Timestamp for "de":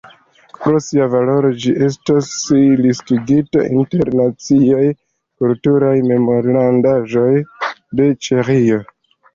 8.01-8.13